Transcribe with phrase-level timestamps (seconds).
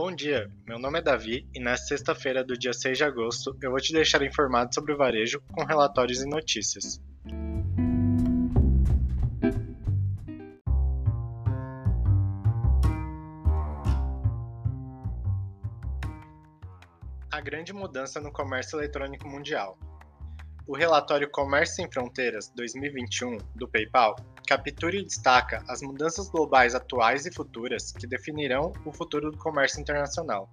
[0.00, 3.72] Bom dia, meu nome é Davi e nesta sexta-feira do dia 6 de agosto eu
[3.72, 7.02] vou te deixar informado sobre o varejo com relatórios e notícias.
[17.28, 19.76] A grande mudança no comércio eletrônico mundial.
[20.64, 24.14] O relatório Comércio Sem Fronteiras 2021 do PayPal
[24.48, 29.78] captura e destaca as mudanças globais atuais e futuras que definirão o futuro do comércio
[29.78, 30.50] internacional.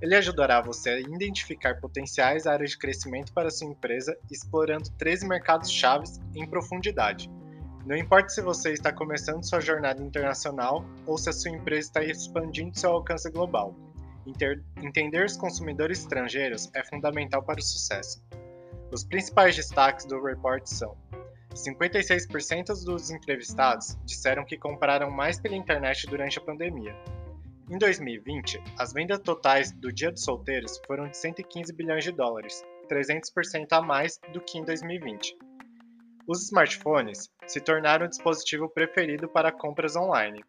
[0.00, 6.06] Ele ajudará você a identificar potenciais áreas de crescimento para sua empresa, explorando 13 mercados-chave
[6.34, 7.30] em profundidade.
[7.84, 12.02] Não importa se você está começando sua jornada internacional ou se a sua empresa está
[12.02, 13.76] expandindo seu alcance global.
[14.82, 18.22] Entender os consumidores estrangeiros é fundamental para o sucesso.
[18.90, 20.96] Os principais destaques do report são:
[21.54, 26.94] 56% dos entrevistados disseram que compraram mais pela internet durante a pandemia.
[27.68, 32.64] Em 2020, as vendas totais do Dia dos Solteiros foram de 115 bilhões de dólares,
[32.88, 35.36] 300% a mais do que em 2020.
[36.26, 40.44] Os smartphones se tornaram o dispositivo preferido para compras online.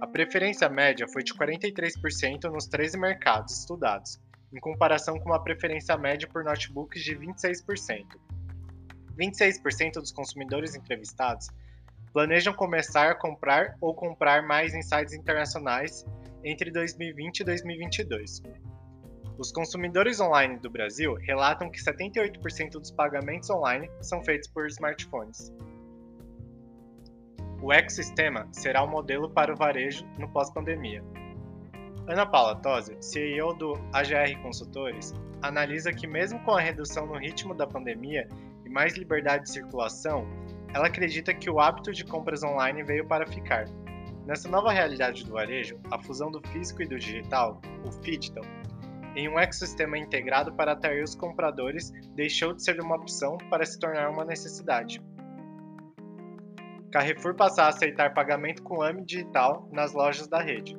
[0.00, 4.20] A preferência média foi de 43% nos 13 mercados estudados,
[4.52, 8.06] em comparação com uma preferência média por notebooks de 26%.
[9.18, 11.48] 26% dos consumidores entrevistados
[12.12, 16.06] planejam começar a comprar ou comprar mais em sites internacionais
[16.44, 18.42] entre 2020 e 2022.
[19.36, 25.52] Os consumidores online do Brasil relatam que 78% dos pagamentos online são feitos por smartphones.
[27.60, 31.02] O ecossistema será o modelo para o varejo no pós-pandemia.
[32.08, 37.54] Ana Paula Tosi, CEO do AGR Consultores, analisa que, mesmo com a redução no ritmo
[37.54, 38.28] da pandemia
[38.68, 40.26] e mais liberdade de circulação,
[40.74, 43.64] ela acredita que o hábito de compras online veio para ficar.
[44.26, 48.44] Nessa nova realidade do varejo, a fusão do físico e do digital, o Phygital,
[49.16, 53.78] em um ecossistema integrado para atrair os compradores, deixou de ser uma opção para se
[53.78, 55.02] tornar uma necessidade.
[56.92, 60.76] Carrefour passa a aceitar pagamento com AMI digital nas lojas da rede.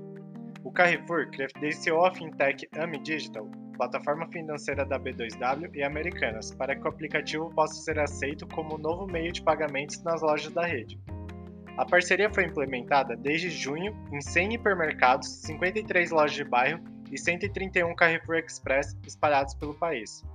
[0.64, 6.84] O Carrefour credenciou a fintech AMI Digital, plataforma financeira da B2W e Americanas, para que
[6.84, 11.00] o aplicativo possa ser aceito como novo meio de pagamentos nas lojas da rede.
[11.78, 17.96] A parceria foi implementada desde junho em 100 hipermercados, 53 lojas de bairro e 131
[17.96, 20.26] Carrefour Express espalhados pelo país.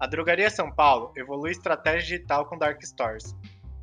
[0.00, 3.36] A Drogaria São Paulo evolui estratégia digital com Dark Stores.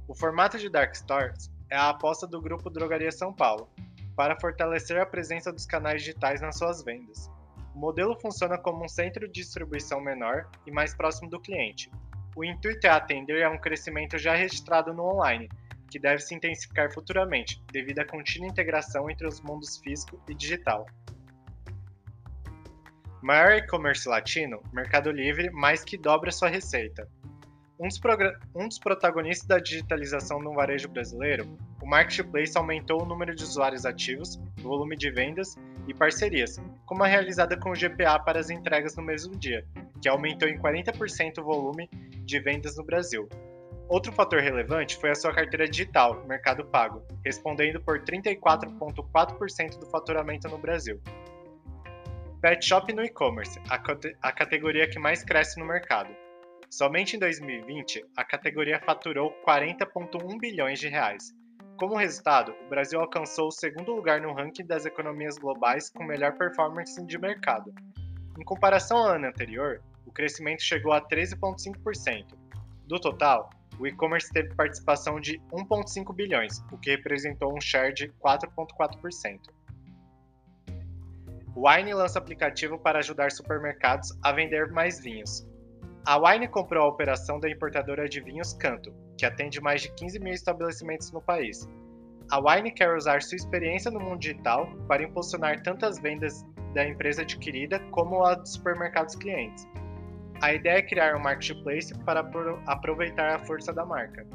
[0.07, 3.69] O formato de Dark Stores é a aposta do grupo Drogaria São Paulo,
[4.15, 7.29] para fortalecer a presença dos canais digitais nas suas vendas.
[7.73, 11.89] O modelo funciona como um centro de distribuição menor e mais próximo do cliente.
[12.35, 15.49] O intuito é atender a um crescimento já registrado no online,
[15.89, 20.85] que deve se intensificar futuramente, devido à contínua integração entre os mundos físico e digital.
[23.21, 27.07] Maior e-commerce latino, Mercado Livre mais que dobra sua receita.
[27.79, 27.99] Um dos,
[28.55, 31.47] um dos protagonistas da digitalização no varejo brasileiro,
[31.81, 35.55] o Marketplace aumentou o número de usuários ativos, volume de vendas
[35.87, 39.65] e parcerias, como a realizada com o GPA para as entregas no mesmo dia,
[40.01, 41.89] que aumentou em 40% o volume
[42.25, 43.27] de vendas no Brasil.
[43.87, 50.47] Outro fator relevante foi a sua carteira digital, Mercado Pago, respondendo por 34,4% do faturamento
[50.47, 51.01] no Brasil.
[52.41, 56.09] Pet Shop no e-commerce, a categoria que mais cresce no mercado.
[56.69, 61.35] Somente em 2020, a categoria faturou 40,1 bilhões de reais.
[61.81, 66.37] Como resultado, o Brasil alcançou o segundo lugar no ranking das economias globais com melhor
[66.37, 67.73] performance de mercado.
[68.39, 72.37] Em comparação ao ano anterior, o crescimento chegou a 13,5%.
[72.85, 73.49] Do total,
[73.79, 79.39] o e-commerce teve participação de 1,5 bilhões, o que representou um share de 4,4%.
[81.55, 85.47] O Wine lança aplicativo para ajudar supermercados a vender mais vinhos.
[86.05, 90.19] A Wine comprou a operação da importadora de vinhos Canto, que atende mais de 15
[90.19, 91.69] mil estabelecimentos no país.
[92.31, 96.87] A Wine quer usar sua experiência no mundo digital para impulsionar tanto as vendas da
[96.87, 99.67] empresa adquirida como a dos supermercados clientes.
[100.41, 102.27] A ideia é criar um marketplace para
[102.65, 104.25] aproveitar a força da marca.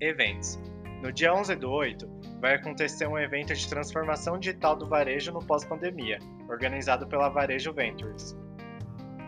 [0.00, 0.58] Eventos.
[1.02, 2.08] No dia 11 do 8,
[2.40, 8.34] vai acontecer um evento de transformação digital do varejo no pós-pandemia, organizado pela Varejo Ventures.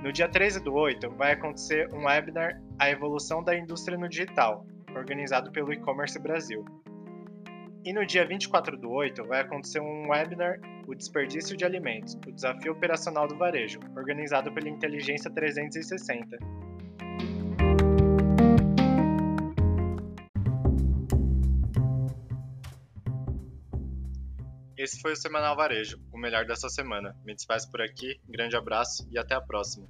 [0.02, 4.64] No dia 13 do 8, vai acontecer um webinar A Evolução da Indústria no Digital,
[4.94, 6.64] organizado pelo E-Commerce Brasil.
[7.84, 12.32] E no dia 24 do 8, vai acontecer um webinar O Desperdício de Alimentos, o
[12.32, 16.38] Desafio Operacional do Varejo, organizado pela Inteligência 360.
[24.78, 27.12] Esse foi o Semanal Varejo, o melhor dessa semana.
[27.24, 29.88] Me despeço por aqui, grande abraço e até a próxima.